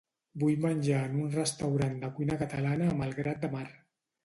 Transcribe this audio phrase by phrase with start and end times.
[0.43, 3.67] Vull menjar en un restaurant de cuina catalana a Malgrat de Mar.